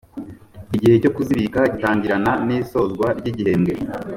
[0.75, 3.73] igihe cyo kuzibika gitangirana n isozwa ry igihembwe